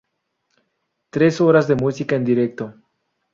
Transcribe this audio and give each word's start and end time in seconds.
Tres 1.11 1.39
horas 1.41 1.67
de 1.67 1.75
música 1.75 2.15
en 2.15 2.23
directo. 2.25 2.73